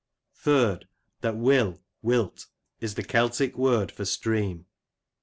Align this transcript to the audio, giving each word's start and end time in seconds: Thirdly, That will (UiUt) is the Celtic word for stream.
Thirdly, 0.33 0.87
That 1.19 1.37
will 1.37 1.79
(UiUt) 2.03 2.47
is 2.79 2.95
the 2.95 3.03
Celtic 3.03 3.55
word 3.55 3.91
for 3.91 4.03
stream. 4.03 4.65